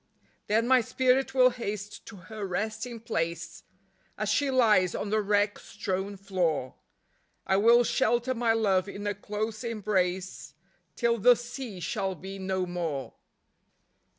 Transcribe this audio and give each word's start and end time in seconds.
Then 0.47 0.65
my 0.67 0.81
spirit 0.81 1.35
will 1.35 1.51
haste 1.51 2.07
to 2.07 2.15
her 2.15 2.43
resting 2.43 2.99
place, 3.01 3.61
As 4.17 4.29
she 4.29 4.49
lies 4.49 4.95
on 4.95 5.11
the 5.11 5.21
wreck 5.21 5.59
strewn 5.59 6.17
floor; 6.17 6.73
I 7.45 7.57
will 7.57 7.83
shelter 7.83 8.33
my 8.33 8.53
love 8.53 8.89
in 8.89 9.05
a 9.05 9.13
close 9.13 9.63
embrace 9.63 10.55
Till 10.95 11.19
the 11.19 11.35
sea 11.35 11.79
shall 11.79 12.15
be 12.15 12.39
no 12.39 12.65
more. 12.65 13.13